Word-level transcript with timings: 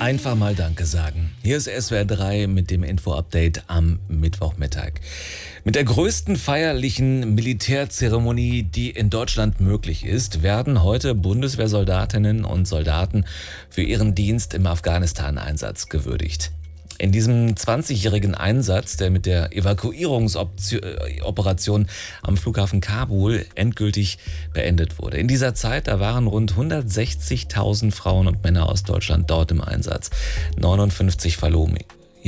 Einfach 0.00 0.36
mal 0.36 0.54
Danke 0.54 0.86
sagen. 0.86 1.32
Hier 1.42 1.56
ist 1.56 1.68
SWR 1.68 2.04
3 2.04 2.46
mit 2.46 2.70
dem 2.70 2.84
Info-Update 2.84 3.64
am 3.66 3.98
Mittwochmittag. 4.06 4.92
Mit 5.64 5.74
der 5.74 5.82
größten 5.82 6.36
feierlichen 6.36 7.34
Militärzeremonie, 7.34 8.62
die 8.62 8.90
in 8.90 9.10
Deutschland 9.10 9.60
möglich 9.60 10.06
ist, 10.06 10.44
werden 10.44 10.84
heute 10.84 11.16
Bundeswehrsoldatinnen 11.16 12.44
und 12.44 12.68
Soldaten 12.68 13.24
für 13.70 13.82
ihren 13.82 14.14
Dienst 14.14 14.54
im 14.54 14.68
Afghanistan-Einsatz 14.68 15.88
gewürdigt. 15.88 16.52
In 16.98 17.12
diesem 17.12 17.54
20-jährigen 17.54 18.34
Einsatz, 18.34 18.96
der 18.96 19.10
mit 19.10 19.24
der 19.24 19.56
Evakuierungsoperation 19.56 21.86
am 22.22 22.36
Flughafen 22.36 22.80
Kabul 22.80 23.46
endgültig 23.54 24.18
beendet 24.52 24.98
wurde. 24.98 25.18
In 25.18 25.28
dieser 25.28 25.54
Zeit, 25.54 25.86
da 25.86 26.00
waren 26.00 26.26
rund 26.26 26.54
160.000 26.54 27.92
Frauen 27.92 28.26
und 28.26 28.42
Männer 28.42 28.68
aus 28.68 28.82
Deutschland 28.82 29.30
dort 29.30 29.52
im 29.52 29.60
Einsatz. 29.60 30.10
59 30.56 31.36
verloren 31.36 31.76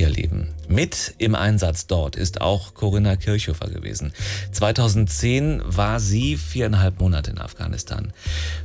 ihr 0.00 0.08
Leben. 0.08 0.48
Mit 0.68 1.14
im 1.18 1.34
Einsatz 1.34 1.86
dort 1.86 2.16
ist 2.16 2.40
auch 2.40 2.74
Corinna 2.74 3.16
Kirchhofer 3.16 3.68
gewesen. 3.68 4.12
2010 4.52 5.62
war 5.64 6.00
sie 6.00 6.36
viereinhalb 6.36 7.00
Monate 7.00 7.30
in 7.30 7.38
Afghanistan. 7.38 8.12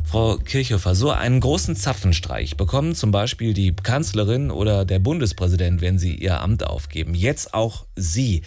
Frau 0.03 0.37
Kirchhofer, 0.37 0.95
so 0.95 1.11
einen 1.11 1.41
großen 1.41 1.75
Zapfenstreich 1.75 2.57
bekommen 2.57 2.95
zum 2.95 3.11
Beispiel 3.11 3.53
die 3.53 3.75
Kanzlerin 3.75 4.49
oder 4.49 4.85
der 4.85 4.99
Bundespräsident, 4.99 5.81
wenn 5.81 5.99
sie 5.99 6.15
ihr 6.15 6.39
Amt 6.39 6.65
aufgeben. 6.65 7.13
Jetzt 7.13 7.53
auch 7.53 7.85
Sie. 7.95 8.41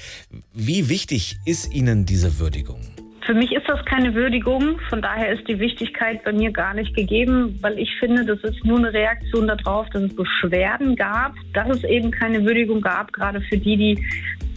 Wie 0.52 0.88
wichtig 0.88 1.38
ist 1.44 1.72
Ihnen 1.72 2.06
diese 2.06 2.38
Würdigung? 2.38 2.97
Für 3.28 3.34
mich 3.34 3.52
ist 3.52 3.68
das 3.68 3.84
keine 3.84 4.14
Würdigung. 4.14 4.80
Von 4.88 5.02
daher 5.02 5.30
ist 5.30 5.46
die 5.46 5.58
Wichtigkeit 5.58 6.24
bei 6.24 6.32
mir 6.32 6.50
gar 6.50 6.72
nicht 6.72 6.96
gegeben, 6.96 7.58
weil 7.60 7.78
ich 7.78 7.94
finde, 8.00 8.24
das 8.24 8.40
ist 8.40 8.64
nur 8.64 8.78
eine 8.78 8.90
Reaktion 8.90 9.46
darauf, 9.46 9.86
dass 9.90 10.04
es 10.04 10.16
Beschwerden 10.16 10.96
gab, 10.96 11.34
dass 11.52 11.68
es 11.68 11.84
eben 11.84 12.10
keine 12.10 12.42
Würdigung 12.46 12.80
gab, 12.80 13.12
gerade 13.12 13.42
für 13.42 13.58
die, 13.58 13.76
die 13.76 14.04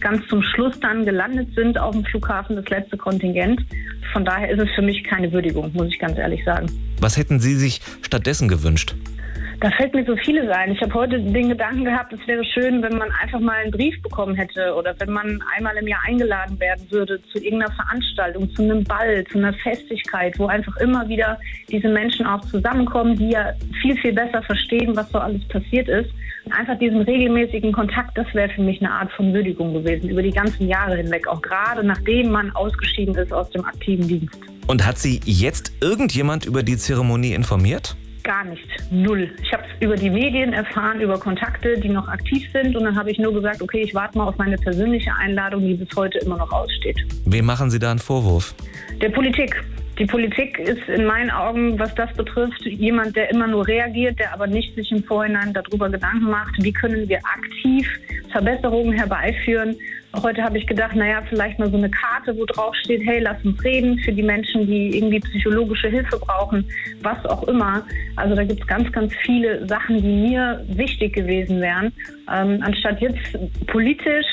ganz 0.00 0.26
zum 0.28 0.42
Schluss 0.42 0.80
dann 0.80 1.04
gelandet 1.04 1.54
sind 1.54 1.78
auf 1.78 1.92
dem 1.92 2.02
Flughafen, 2.06 2.56
das 2.56 2.66
letzte 2.70 2.96
Kontingent. 2.96 3.60
Von 4.14 4.24
daher 4.24 4.48
ist 4.48 4.60
es 4.62 4.70
für 4.74 4.80
mich 4.80 5.04
keine 5.04 5.30
Würdigung, 5.30 5.70
muss 5.74 5.88
ich 5.88 5.98
ganz 5.98 6.16
ehrlich 6.16 6.42
sagen. 6.46 6.64
Was 6.98 7.18
hätten 7.18 7.40
Sie 7.40 7.56
sich 7.56 7.82
stattdessen 8.00 8.48
gewünscht? 8.48 8.94
Da 9.62 9.70
fällt 9.70 9.94
mir 9.94 10.04
so 10.04 10.16
vieles 10.16 10.50
ein. 10.50 10.72
Ich 10.72 10.82
habe 10.82 10.92
heute 10.92 11.20
den 11.20 11.50
Gedanken 11.50 11.84
gehabt, 11.84 12.12
es 12.12 12.26
wäre 12.26 12.44
schön, 12.44 12.82
wenn 12.82 12.98
man 12.98 13.08
einfach 13.22 13.38
mal 13.38 13.58
einen 13.58 13.70
Brief 13.70 13.94
bekommen 14.02 14.34
hätte 14.34 14.74
oder 14.74 14.92
wenn 14.98 15.12
man 15.12 15.40
einmal 15.56 15.76
im 15.76 15.86
Jahr 15.86 16.00
eingeladen 16.04 16.58
werden 16.58 16.84
würde 16.90 17.22
zu 17.30 17.38
irgendeiner 17.38 17.72
Veranstaltung, 17.74 18.52
zu 18.56 18.62
einem 18.62 18.82
Ball, 18.82 19.22
zu 19.30 19.38
einer 19.38 19.52
Festigkeit, 19.52 20.36
wo 20.40 20.46
einfach 20.46 20.76
immer 20.78 21.08
wieder 21.08 21.38
diese 21.70 21.88
Menschen 21.88 22.26
auch 22.26 22.40
zusammenkommen, 22.46 23.14
die 23.14 23.30
ja 23.30 23.52
viel, 23.80 23.96
viel 23.98 24.12
besser 24.12 24.42
verstehen, 24.42 24.96
was 24.96 25.08
so 25.12 25.18
alles 25.20 25.46
passiert 25.46 25.88
ist. 25.88 26.10
Einfach 26.50 26.76
diesen 26.80 27.02
regelmäßigen 27.02 27.70
Kontakt, 27.70 28.18
das 28.18 28.26
wäre 28.34 28.50
für 28.50 28.62
mich 28.62 28.80
eine 28.80 28.90
Art 28.90 29.12
von 29.12 29.32
Würdigung 29.32 29.74
gewesen, 29.74 30.08
über 30.08 30.22
die 30.22 30.32
ganzen 30.32 30.66
Jahre 30.66 30.96
hinweg, 30.96 31.28
auch 31.28 31.40
gerade 31.40 31.84
nachdem 31.84 32.32
man 32.32 32.50
ausgeschieden 32.56 33.14
ist 33.14 33.32
aus 33.32 33.48
dem 33.50 33.64
aktiven 33.64 34.08
Dienst. 34.08 34.40
Und 34.66 34.84
hat 34.84 34.98
Sie 34.98 35.20
jetzt 35.24 35.72
irgendjemand 35.80 36.46
über 36.46 36.64
die 36.64 36.76
Zeremonie 36.76 37.34
informiert? 37.34 37.96
Gar 38.22 38.44
nicht. 38.44 38.66
Null. 38.90 39.30
Ich 39.42 39.52
habe 39.52 39.64
es 39.64 39.82
über 39.82 39.96
die 39.96 40.10
Medien 40.10 40.52
erfahren, 40.52 41.00
über 41.00 41.18
Kontakte, 41.18 41.78
die 41.78 41.88
noch 41.88 42.06
aktiv 42.06 42.48
sind. 42.52 42.76
Und 42.76 42.84
dann 42.84 42.96
habe 42.96 43.10
ich 43.10 43.18
nur 43.18 43.32
gesagt, 43.32 43.60
okay, 43.62 43.82
ich 43.82 43.94
warte 43.94 44.16
mal 44.16 44.28
auf 44.28 44.38
meine 44.38 44.56
persönliche 44.56 45.12
Einladung, 45.14 45.66
die 45.66 45.74
bis 45.74 45.88
heute 45.96 46.18
immer 46.18 46.38
noch 46.38 46.52
aussteht. 46.52 46.98
Wem 47.24 47.46
machen 47.46 47.70
Sie 47.70 47.78
da 47.78 47.90
einen 47.90 47.98
Vorwurf? 47.98 48.54
Der 49.00 49.08
Politik. 49.08 49.62
Die 49.98 50.06
Politik 50.06 50.58
ist 50.58 50.88
in 50.88 51.04
meinen 51.04 51.30
Augen, 51.30 51.78
was 51.78 51.94
das 51.94 52.12
betrifft, 52.14 52.64
jemand, 52.64 53.14
der 53.14 53.30
immer 53.30 53.46
nur 53.46 53.66
reagiert, 53.66 54.18
der 54.18 54.32
aber 54.32 54.46
nicht 54.46 54.74
sich 54.74 54.90
im 54.90 55.04
Vorhinein 55.04 55.52
darüber 55.52 55.90
Gedanken 55.90 56.30
macht, 56.30 56.54
wie 56.62 56.72
können 56.72 57.06
wir 57.08 57.18
aktiv 57.18 57.86
Verbesserungen 58.30 58.94
herbeiführen. 58.94 59.76
Heute 60.20 60.42
habe 60.42 60.58
ich 60.58 60.66
gedacht, 60.66 60.94
naja, 60.94 61.22
vielleicht 61.28 61.58
mal 61.58 61.70
so 61.70 61.78
eine 61.78 61.90
Karte, 61.90 62.36
wo 62.36 62.44
drauf 62.44 62.74
steht, 62.76 63.02
hey, 63.06 63.20
lass 63.20 63.42
uns 63.44 63.62
reden 63.64 63.98
für 64.00 64.12
die 64.12 64.22
Menschen, 64.22 64.66
die 64.66 64.96
irgendwie 64.96 65.20
psychologische 65.20 65.88
Hilfe 65.88 66.18
brauchen, 66.18 66.68
was 67.00 67.24
auch 67.24 67.44
immer. 67.44 67.82
Also 68.16 68.34
da 68.34 68.44
gibt 68.44 68.60
es 68.60 68.66
ganz, 68.66 68.92
ganz 68.92 69.12
viele 69.24 69.66
Sachen, 69.66 70.02
die 70.02 70.28
mir 70.28 70.62
wichtig 70.68 71.14
gewesen 71.14 71.60
wären, 71.62 71.92
ähm, 72.30 72.62
anstatt 72.62 73.00
jetzt 73.00 73.38
politisch 73.68 74.26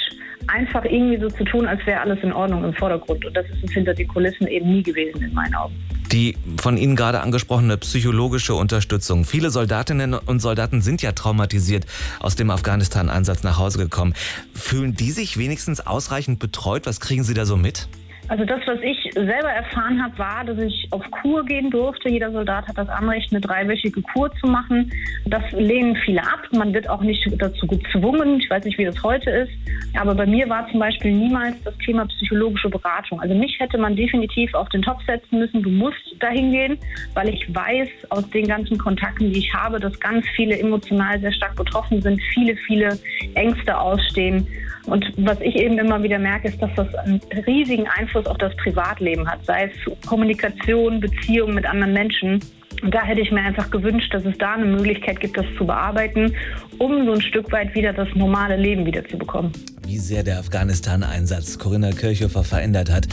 einfach 0.47 0.83
irgendwie 0.83 1.17
so 1.17 1.29
zu 1.29 1.45
tun, 1.45 1.65
als 1.65 1.85
wäre 1.85 2.01
alles 2.01 2.21
in 2.23 2.33
Ordnung 2.33 2.65
im 2.65 2.73
Vordergrund. 2.73 3.23
Und 3.25 3.37
das 3.37 3.45
ist 3.49 3.63
es 3.63 3.71
hinter 3.71 3.93
den 3.93 4.07
Kulissen 4.07 4.47
eben 4.47 4.69
nie 4.69 4.83
gewesen 4.83 5.23
in 5.23 5.33
meinen 5.33 5.55
Augen. 5.55 5.75
Die 6.11 6.37
von 6.59 6.75
Ihnen 6.77 6.95
gerade 6.95 7.21
angesprochene 7.21 7.77
psychologische 7.77 8.55
Unterstützung. 8.55 9.25
Viele 9.25 9.51
Soldatinnen 9.51 10.15
und 10.15 10.39
Soldaten 10.39 10.81
sind 10.81 11.03
ja 11.03 11.11
traumatisiert 11.11 11.85
aus 12.19 12.35
dem 12.35 12.49
Afghanistan-Einsatz 12.49 13.43
nach 13.43 13.59
Hause 13.59 13.77
gekommen. 13.77 14.15
Fühlen 14.55 14.95
die 14.95 15.11
sich 15.11 15.37
wenigstens 15.37 15.81
ausreichend 15.81 16.39
betreut? 16.39 16.87
Was 16.87 16.99
kriegen 16.99 17.23
Sie 17.23 17.35
da 17.35 17.45
so 17.45 17.57
mit? 17.57 17.87
Also 18.29 18.45
das, 18.45 18.59
was 18.67 18.79
ich 18.81 19.11
selber 19.15 19.49
erfahren 19.49 20.01
habe, 20.03 20.17
war, 20.19 20.45
dass 20.45 20.59
ich 20.59 20.87
auf 20.91 21.03
Kur 21.09 21.43
gehen 21.43 21.71
durfte. 21.71 22.09
Jeder 22.09 22.31
Soldat 22.31 22.67
hat 22.67 22.77
das 22.77 22.87
Anrecht, 22.87 23.31
eine 23.31 23.41
dreiwöchige 23.41 24.03
Kur 24.03 24.31
zu 24.35 24.45
machen. 24.45 24.91
Das 25.25 25.41
lehnen 25.51 25.95
viele 26.05 26.21
ab. 26.21 26.47
Man 26.51 26.71
wird 26.71 26.87
auch 26.87 27.01
nicht 27.01 27.27
dazu 27.39 27.65
gezwungen. 27.65 28.39
Ich 28.39 28.47
weiß 28.47 28.63
nicht, 28.65 28.77
wie 28.77 28.85
das 28.85 29.01
heute 29.01 29.31
ist. 29.31 29.51
Aber 29.99 30.13
bei 30.13 30.27
mir 30.27 30.47
war 30.47 30.69
zum 30.69 30.79
Beispiel 30.79 31.11
niemals 31.11 31.55
das 31.63 31.75
Thema 31.79 32.05
psychologische 32.05 32.69
Beratung. 32.69 33.19
Also 33.19 33.33
mich 33.33 33.59
hätte 33.59 33.79
man 33.79 33.95
definitiv 33.95 34.53
auf 34.53 34.69
den 34.69 34.83
Topf 34.83 35.03
setzen 35.07 35.39
müssen. 35.39 35.63
Du 35.63 35.71
musst 35.71 35.97
dahin 36.19 36.51
gehen, 36.51 36.77
weil 37.15 37.29
ich 37.29 37.53
weiß 37.53 37.89
aus 38.09 38.29
den 38.29 38.47
ganzen 38.47 38.77
Kontakten, 38.77 39.33
die 39.33 39.39
ich 39.39 39.53
habe, 39.55 39.79
dass 39.79 39.99
ganz 39.99 40.23
viele 40.35 40.59
emotional 40.59 41.19
sehr 41.19 41.31
stark 41.31 41.55
betroffen 41.55 41.99
sind, 42.03 42.21
viele, 42.33 42.55
viele 42.55 42.99
Ängste 43.33 43.75
ausstehen. 43.75 44.45
Und 44.89 45.05
was 45.17 45.39
ich 45.41 45.55
eben 45.55 45.77
immer 45.77 46.01
wieder 46.01 46.19
merke, 46.19 46.49
ist, 46.49 46.61
dass 46.61 46.71
das 46.75 46.93
einen 46.95 47.21
riesigen 47.45 47.87
Einfluss 47.87 48.25
auf 48.25 48.37
das 48.37 48.55
Privatleben 48.57 49.29
hat, 49.29 49.45
sei 49.45 49.71
es 49.71 50.07
Kommunikation, 50.07 50.99
Beziehung 50.99 51.53
mit 51.53 51.65
anderen 51.65 51.93
Menschen. 51.93 52.39
Und 52.81 52.93
da 52.93 53.03
hätte 53.03 53.21
ich 53.21 53.31
mir 53.31 53.41
einfach 53.41 53.69
gewünscht, 53.71 54.13
dass 54.13 54.23
es 54.25 54.37
da 54.37 54.53
eine 54.53 54.65
Möglichkeit 54.65 55.19
gibt, 55.19 55.37
das 55.37 55.45
zu 55.57 55.65
bearbeiten, 55.65 56.33
um 56.77 57.05
so 57.05 57.13
ein 57.13 57.21
Stück 57.21 57.51
weit 57.51 57.75
wieder 57.75 57.91
das 57.91 58.07
normale 58.15 58.55
Leben 58.55 58.85
wiederzubekommen. 58.85 59.51
Wie 59.85 59.97
sehr 59.97 60.23
der 60.23 60.39
Afghanistan-Einsatz 60.39 61.57
Corinna 61.57 61.91
Kirchhofer 61.91 62.43
verändert 62.43 62.91
hat, 62.91 63.07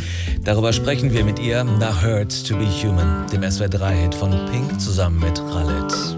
darüber 0.44 0.72
sprechen 0.72 1.12
wir 1.12 1.24
mit 1.24 1.40
ihr 1.40 1.64
nach 1.64 2.04
Hurt 2.04 2.46
to 2.46 2.56
be 2.56 2.66
Human, 2.66 3.26
dem 3.32 3.42
SWR3-Hit 3.42 4.14
von 4.14 4.30
Pink 4.52 4.78
zusammen 4.78 5.18
mit 5.20 5.36
Khaled. 5.36 6.15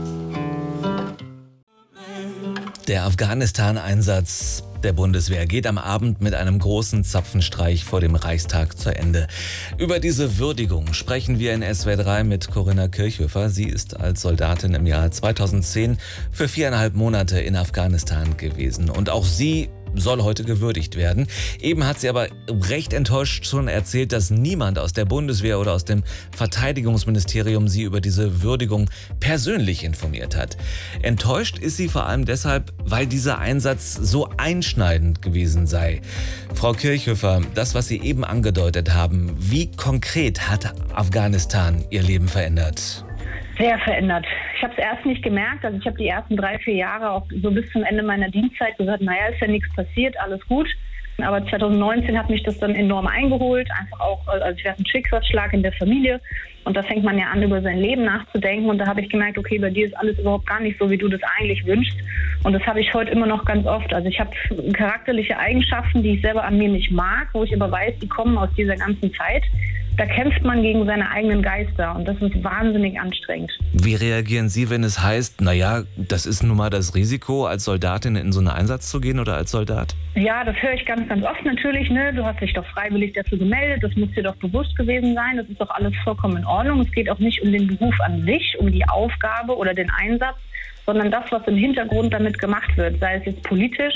Der 2.88 3.04
Afghanistan-Einsatz 3.04 4.62
der 4.82 4.94
Bundeswehr 4.94 5.44
geht 5.44 5.66
am 5.66 5.76
Abend 5.76 6.22
mit 6.22 6.32
einem 6.32 6.58
großen 6.58 7.04
Zapfenstreich 7.04 7.84
vor 7.84 8.00
dem 8.00 8.14
Reichstag 8.14 8.78
zu 8.78 8.96
Ende. 8.96 9.26
Über 9.76 9.98
diese 9.98 10.38
Würdigung 10.38 10.94
sprechen 10.94 11.38
wir 11.38 11.52
in 11.52 11.62
SW3 11.62 12.24
mit 12.24 12.50
Corinna 12.50 12.88
Kirchhöfer. 12.88 13.50
Sie 13.50 13.68
ist 13.68 14.00
als 14.00 14.22
Soldatin 14.22 14.72
im 14.72 14.86
Jahr 14.86 15.10
2010 15.10 15.98
für 16.32 16.48
viereinhalb 16.48 16.94
Monate 16.94 17.38
in 17.38 17.56
Afghanistan 17.56 18.38
gewesen. 18.38 18.88
Und 18.88 19.10
auch 19.10 19.26
sie 19.26 19.68
soll 20.00 20.22
heute 20.22 20.44
gewürdigt 20.44 20.96
werden. 20.96 21.26
Eben 21.60 21.86
hat 21.86 22.00
sie 22.00 22.08
aber 22.08 22.28
recht 22.48 22.92
enttäuscht 22.92 23.46
schon 23.46 23.68
erzählt, 23.68 24.12
dass 24.12 24.30
niemand 24.30 24.78
aus 24.78 24.92
der 24.92 25.04
Bundeswehr 25.04 25.58
oder 25.58 25.72
aus 25.72 25.84
dem 25.84 26.02
Verteidigungsministerium 26.36 27.68
sie 27.68 27.82
über 27.82 28.00
diese 28.00 28.42
Würdigung 28.42 28.90
persönlich 29.20 29.84
informiert 29.84 30.36
hat. 30.36 30.56
Enttäuscht 31.02 31.58
ist 31.58 31.76
sie 31.76 31.88
vor 31.88 32.06
allem 32.06 32.24
deshalb, 32.24 32.72
weil 32.84 33.06
dieser 33.06 33.38
Einsatz 33.38 33.94
so 33.94 34.28
einschneidend 34.36 35.22
gewesen 35.22 35.66
sei. 35.66 36.00
Frau 36.54 36.72
Kirchhöfer, 36.72 37.42
das, 37.54 37.74
was 37.74 37.88
Sie 37.88 38.00
eben 38.00 38.24
angedeutet 38.24 38.94
haben, 38.94 39.34
wie 39.38 39.70
konkret 39.70 40.48
hat 40.48 40.74
Afghanistan 40.94 41.84
Ihr 41.90 42.02
Leben 42.02 42.28
verändert? 42.28 43.04
Sehr 43.58 43.78
verändert. 43.80 44.24
Ich 44.56 44.62
habe 44.62 44.72
es 44.74 44.78
erst 44.78 45.04
nicht 45.04 45.22
gemerkt. 45.22 45.64
Also 45.64 45.78
ich 45.78 45.86
habe 45.86 45.98
die 45.98 46.06
ersten 46.06 46.36
drei, 46.36 46.58
vier 46.58 46.74
Jahre 46.74 47.10
auch 47.10 47.26
so 47.42 47.50
bis 47.50 47.68
zum 47.72 47.82
Ende 47.82 48.04
meiner 48.04 48.30
Dienstzeit 48.30 48.78
gesagt, 48.78 49.02
naja, 49.02 49.26
ist 49.32 49.40
ja 49.40 49.48
nichts 49.48 49.68
passiert, 49.74 50.18
alles 50.20 50.40
gut. 50.46 50.68
Aber 51.20 51.44
2019 51.44 52.16
hat 52.16 52.30
mich 52.30 52.44
das 52.44 52.58
dann 52.58 52.76
enorm 52.76 53.08
eingeholt. 53.08 53.68
Einfach 53.76 53.98
auch, 53.98 54.28
also 54.28 54.56
ich 54.56 54.64
hatte 54.64 54.76
einen 54.76 54.86
Schicksalsschlag 54.86 55.52
in 55.52 55.64
der 55.64 55.72
Familie. 55.72 56.20
Und 56.64 56.76
da 56.76 56.82
fängt 56.84 57.02
man 57.02 57.18
ja 57.18 57.26
an, 57.32 57.42
über 57.42 57.60
sein 57.60 57.78
Leben 57.78 58.04
nachzudenken. 58.04 58.70
Und 58.70 58.78
da 58.78 58.86
habe 58.86 59.00
ich 59.00 59.08
gemerkt, 59.08 59.36
okay, 59.36 59.58
bei 59.58 59.70
dir 59.70 59.86
ist 59.86 59.96
alles 59.98 60.16
überhaupt 60.20 60.46
gar 60.46 60.60
nicht 60.60 60.78
so, 60.78 60.88
wie 60.88 60.98
du 60.98 61.08
das 61.08 61.20
eigentlich 61.36 61.66
wünschst. 61.66 61.96
Und 62.44 62.52
das 62.52 62.62
habe 62.64 62.80
ich 62.80 62.94
heute 62.94 63.10
immer 63.10 63.26
noch 63.26 63.44
ganz 63.44 63.66
oft. 63.66 63.92
Also 63.92 64.08
ich 64.08 64.20
habe 64.20 64.30
charakterliche 64.74 65.36
Eigenschaften, 65.36 66.04
die 66.04 66.14
ich 66.14 66.20
selber 66.20 66.44
an 66.44 66.56
mir 66.56 66.68
nicht 66.68 66.92
mag, 66.92 67.28
wo 67.32 67.42
ich 67.42 67.52
aber 67.52 67.72
weiß, 67.72 67.98
die 68.00 68.08
kommen 68.08 68.38
aus 68.38 68.50
dieser 68.56 68.76
ganzen 68.76 69.12
Zeit 69.14 69.42
da 69.98 70.06
kämpft 70.06 70.44
man 70.44 70.62
gegen 70.62 70.86
seine 70.86 71.10
eigenen 71.10 71.42
Geister 71.42 71.94
und 71.96 72.06
das 72.06 72.16
ist 72.22 72.42
wahnsinnig 72.44 72.98
anstrengend. 73.00 73.50
Wie 73.72 73.96
reagieren 73.96 74.48
Sie, 74.48 74.70
wenn 74.70 74.84
es 74.84 75.02
heißt, 75.02 75.40
naja, 75.40 75.82
das 75.96 76.24
ist 76.24 76.44
nun 76.44 76.56
mal 76.56 76.70
das 76.70 76.94
Risiko, 76.94 77.46
als 77.46 77.64
Soldatin 77.64 78.14
in 78.14 78.30
so 78.30 78.38
einen 78.38 78.48
Einsatz 78.48 78.90
zu 78.90 79.00
gehen 79.00 79.18
oder 79.18 79.34
als 79.34 79.50
Soldat? 79.50 79.96
Ja, 80.14 80.44
das 80.44 80.54
höre 80.62 80.74
ich 80.74 80.86
ganz, 80.86 81.08
ganz 81.08 81.24
oft 81.24 81.44
natürlich. 81.44 81.90
Ne? 81.90 82.14
Du 82.14 82.24
hast 82.24 82.40
dich 82.40 82.52
doch 82.52 82.64
freiwillig 82.66 83.12
dafür 83.14 83.38
gemeldet, 83.38 83.82
das 83.82 83.94
muss 83.96 84.10
dir 84.12 84.22
doch 84.22 84.36
bewusst 84.36 84.76
gewesen 84.76 85.14
sein, 85.14 85.36
das 85.36 85.48
ist 85.48 85.60
doch 85.60 85.70
alles 85.70 85.92
vollkommen 86.04 86.36
in 86.36 86.44
Ordnung. 86.44 86.80
Es 86.80 86.92
geht 86.92 87.10
auch 87.10 87.18
nicht 87.18 87.42
um 87.42 87.50
den 87.50 87.66
Beruf 87.66 88.00
an 88.00 88.22
sich, 88.22 88.56
um 88.60 88.70
die 88.70 88.88
Aufgabe 88.88 89.56
oder 89.56 89.74
den 89.74 89.90
Einsatz, 89.90 90.36
sondern 90.86 91.10
das, 91.10 91.24
was 91.30 91.42
im 91.48 91.56
Hintergrund 91.56 92.14
damit 92.14 92.38
gemacht 92.38 92.76
wird, 92.76 93.00
sei 93.00 93.16
es 93.16 93.24
jetzt 93.26 93.42
politisch 93.42 93.94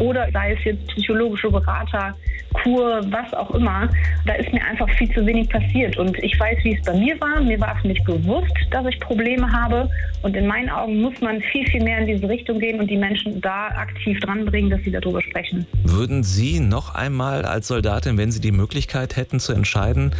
oder 0.00 0.28
sei 0.32 0.54
es 0.54 0.64
jetzt 0.64 0.86
psychologische 0.88 1.50
Berater, 1.50 2.14
Kur, 2.52 3.00
was 3.10 3.32
auch 3.34 3.52
immer, 3.52 3.88
da 4.26 4.34
ist 4.34 4.52
mir 4.52 4.64
einfach 4.64 4.88
viel 4.96 5.08
zu 5.12 5.24
wenig 5.24 5.48
passiert. 5.48 5.96
Und 5.98 6.18
ich 6.18 6.38
weiß, 6.38 6.58
wie 6.64 6.74
es 6.74 6.82
bei 6.84 6.94
mir 6.94 7.20
war. 7.20 7.40
Mir 7.40 7.60
war 7.60 7.76
es 7.78 7.84
nicht 7.84 8.04
bewusst, 8.04 8.52
dass 8.70 8.84
ich 8.86 8.98
Probleme 9.00 9.50
habe. 9.50 9.88
Und 10.22 10.36
in 10.36 10.46
meinen 10.46 10.68
Augen 10.68 11.00
muss 11.00 11.20
man 11.20 11.40
viel, 11.40 11.66
viel 11.68 11.82
mehr 11.84 11.98
in 11.98 12.06
diese 12.06 12.28
Richtung 12.28 12.58
gehen 12.58 12.80
und 12.80 12.90
die 12.90 12.96
Menschen 12.96 13.40
da 13.40 13.68
aktiv 13.68 14.18
dranbringen, 14.20 14.70
dass 14.70 14.80
sie 14.82 14.90
darüber 14.90 15.22
sprechen. 15.22 15.66
Würden 15.84 16.22
Sie 16.22 16.60
noch 16.60 16.94
einmal 16.94 17.44
als 17.44 17.68
Soldatin, 17.68 18.18
wenn 18.18 18.32
Sie 18.32 18.40
die 18.40 18.52
Möglichkeit 18.52 19.16
hätten 19.16 19.38
zu 19.38 19.52
entscheiden, 19.52 20.14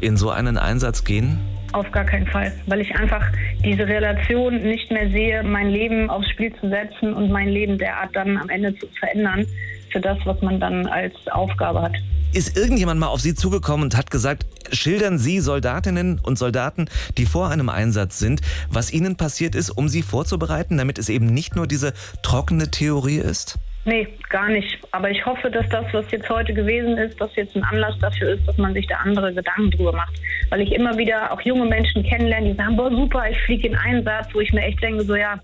in 0.00 0.16
so 0.16 0.30
einen 0.30 0.56
Einsatz 0.56 1.04
gehen? 1.04 1.40
Auf 1.74 1.90
gar 1.90 2.04
keinen 2.04 2.28
Fall, 2.28 2.52
weil 2.66 2.80
ich 2.80 2.94
einfach 2.94 3.26
diese 3.64 3.84
Relation 3.84 4.62
nicht 4.62 4.92
mehr 4.92 5.10
sehe, 5.10 5.42
mein 5.42 5.70
Leben 5.70 6.08
aufs 6.08 6.30
Spiel 6.30 6.54
zu 6.60 6.68
setzen 6.68 7.12
und 7.12 7.32
mein 7.32 7.48
Leben 7.48 7.78
derart 7.78 8.14
dann 8.14 8.36
am 8.36 8.48
Ende 8.48 8.78
zu 8.78 8.86
verändern 8.96 9.44
für 9.90 10.00
das, 10.00 10.16
was 10.24 10.40
man 10.40 10.60
dann 10.60 10.86
als 10.86 11.12
Aufgabe 11.32 11.82
hat. 11.82 11.96
Ist 12.32 12.56
irgendjemand 12.56 13.00
mal 13.00 13.08
auf 13.08 13.20
Sie 13.20 13.34
zugekommen 13.34 13.86
und 13.86 13.96
hat 13.96 14.12
gesagt, 14.12 14.46
schildern 14.70 15.18
Sie 15.18 15.40
Soldatinnen 15.40 16.20
und 16.20 16.38
Soldaten, 16.38 16.86
die 17.18 17.26
vor 17.26 17.50
einem 17.50 17.68
Einsatz 17.68 18.20
sind, 18.20 18.40
was 18.70 18.92
ihnen 18.92 19.16
passiert 19.16 19.56
ist, 19.56 19.70
um 19.70 19.88
sie 19.88 20.02
vorzubereiten, 20.02 20.78
damit 20.78 21.00
es 21.00 21.08
eben 21.08 21.26
nicht 21.26 21.56
nur 21.56 21.66
diese 21.66 21.92
trockene 22.22 22.70
Theorie 22.70 23.18
ist? 23.18 23.58
Nee, 23.86 24.08
gar 24.30 24.48
nicht. 24.48 24.78
Aber 24.92 25.10
ich 25.10 25.24
hoffe, 25.26 25.50
dass 25.50 25.68
das, 25.68 25.84
was 25.92 26.10
jetzt 26.10 26.28
heute 26.30 26.54
gewesen 26.54 26.96
ist, 26.96 27.20
dass 27.20 27.34
jetzt 27.36 27.54
ein 27.54 27.64
Anlass 27.64 27.98
dafür 27.98 28.30
ist, 28.30 28.48
dass 28.48 28.56
man 28.56 28.72
sich 28.72 28.86
da 28.86 28.96
andere 28.96 29.32
Gedanken 29.32 29.70
drüber 29.72 29.92
macht. 29.92 30.14
Weil 30.48 30.62
ich 30.62 30.72
immer 30.72 30.96
wieder 30.96 31.30
auch 31.30 31.40
junge 31.42 31.66
Menschen 31.66 32.02
kennenlerne, 32.02 32.52
die 32.52 32.56
sagen, 32.56 32.76
boah, 32.76 32.90
super, 32.90 33.24
ich 33.30 33.38
fliege 33.42 33.68
in 33.68 33.76
Einsatz, 33.76 34.28
wo 34.32 34.40
ich 34.40 34.52
mir 34.52 34.62
echt 34.62 34.82
denke, 34.82 35.04
so 35.04 35.14
ja, 35.14 35.38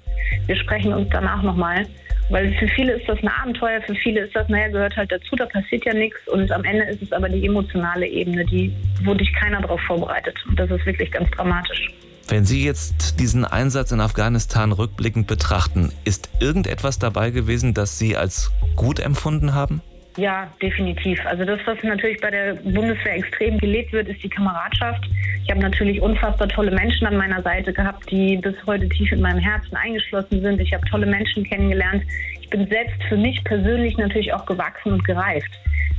wir 0.47 0.57
sprechen 0.57 0.95
uns 0.95 1.09
danach 1.11 1.43
nochmal. 1.43 1.87
Weil 2.31 2.53
für 2.55 2.69
viele 2.69 2.93
ist 2.93 3.09
das 3.09 3.19
ein 3.23 3.29
Abenteuer, 3.29 3.83
für 3.83 3.95
viele 3.97 4.21
ist 4.21 4.35
das, 4.35 4.49
naja, 4.49 4.69
gehört 4.69 4.97
halt 4.97 5.13
dazu, 5.13 5.37
da 5.37 5.47
passiert 5.47 5.85
ja 5.85 5.93
nichts. 5.93 6.27
Und 6.29 6.51
am 6.51 6.65
Ende 6.65 6.85
ist 6.85 7.03
es 7.03 7.13
aber 7.13 7.29
die 7.29 7.45
emotionale 7.45 8.07
Ebene, 8.07 8.45
die, 8.47 8.73
wo 9.05 9.13
dich 9.13 9.33
keiner 9.35 9.61
darauf 9.61 9.81
vorbereitet. 9.83 10.37
Und 10.49 10.59
das 10.59 10.71
ist 10.71 10.87
wirklich 10.87 11.11
ganz 11.11 11.31
dramatisch. 11.33 11.91
Wenn 12.31 12.45
Sie 12.45 12.65
jetzt 12.65 13.19
diesen 13.19 13.45
Einsatz 13.45 13.91
in 13.91 14.01
Afghanistan 14.01 14.71
rückblickend 14.71 15.27
betrachten, 15.27 15.91
ist 16.05 16.31
irgendetwas 16.39 17.01
dabei 17.01 17.33
gewesen, 17.33 17.75
das 17.75 17.99
Sie 17.99 18.17
als 18.17 18.53
gut 18.77 19.01
empfunden 19.01 19.53
haben? 19.53 19.83
Ja, 20.17 20.47
definitiv. 20.63 21.19
Also 21.27 21.45
das, 21.45 21.59
was 21.65 21.83
natürlich 21.83 22.21
bei 22.21 22.31
der 22.31 22.55
Bundeswehr 22.55 23.17
extrem 23.17 23.59
gelebt 23.59 23.93
wird, 23.93 24.07
ist 24.07 24.23
die 24.23 24.29
Kameradschaft. 24.29 25.11
Ich 25.43 25.51
habe 25.51 25.59
natürlich 25.59 26.01
unfassbar 26.01 26.47
tolle 26.47 26.71
Menschen 26.71 27.05
an 27.09 27.17
meiner 27.17 27.43
Seite 27.43 27.73
gehabt, 27.73 28.09
die 28.13 28.37
bis 28.37 28.55
heute 28.65 28.89
tief 28.89 29.11
in 29.11 29.21
meinem 29.21 29.41
Herzen 29.41 29.75
eingeschlossen 29.75 30.41
sind. 30.41 30.61
Ich 30.61 30.73
habe 30.73 30.87
tolle 30.89 31.07
Menschen 31.07 31.43
kennengelernt. 31.43 32.05
Ich 32.41 32.49
bin 32.49 32.69
selbst 32.69 33.03
für 33.09 33.17
mich 33.17 33.43
persönlich 33.43 33.97
natürlich 33.97 34.33
auch 34.33 34.47
gewachsen 34.47 34.93
und 34.93 35.05
gereift. 35.05 35.51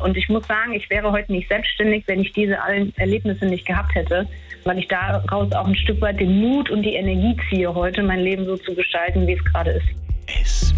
Und 0.03 0.17
ich 0.17 0.27
muss 0.29 0.45
sagen, 0.47 0.73
ich 0.73 0.89
wäre 0.89 1.11
heute 1.11 1.31
nicht 1.31 1.47
selbstständig, 1.47 2.03
wenn 2.07 2.21
ich 2.21 2.31
diese 2.33 2.61
allen 2.61 2.93
Erlebnisse 2.97 3.45
nicht 3.45 3.65
gehabt 3.65 3.93
hätte, 3.95 4.27
weil 4.63 4.79
ich 4.79 4.87
daraus 4.87 5.51
auch 5.51 5.67
ein 5.67 5.75
Stück 5.75 6.01
weit 6.01 6.19
den 6.19 6.39
Mut 6.39 6.69
und 6.69 6.83
die 6.83 6.95
Energie 6.95 7.35
ziehe, 7.49 7.73
heute 7.73 8.03
mein 8.03 8.19
Leben 8.19 8.45
so 8.45 8.57
zu 8.57 8.73
gestalten, 8.75 9.25
wie 9.27 9.33
es 9.33 9.43
gerade 9.45 9.71
ist. 9.71 10.70